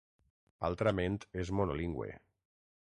[0.69, 2.13] Altrament és monolingüe.